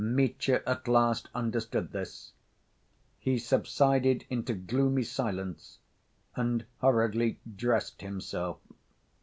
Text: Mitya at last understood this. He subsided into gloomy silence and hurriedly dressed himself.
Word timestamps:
Mitya 0.03 0.63
at 0.65 0.87
last 0.87 1.29
understood 1.35 1.91
this. 1.91 2.33
He 3.19 3.37
subsided 3.37 4.25
into 4.31 4.55
gloomy 4.55 5.03
silence 5.03 5.77
and 6.35 6.65
hurriedly 6.79 7.37
dressed 7.55 8.01
himself. 8.01 8.57